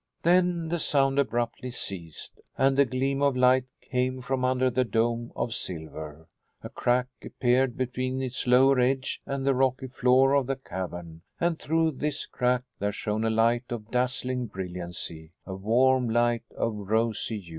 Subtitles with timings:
[0.23, 5.31] Then the sound abruptly ceased and a gleam of light came from under the dome
[5.35, 6.25] of silver.
[6.63, 11.59] A crack appeared between its lower edge and the rocky floor of the cavern, and
[11.59, 17.39] through this crack there shone a light of dazzling brilliancy a warm light of rosy
[17.39, 17.49] hue.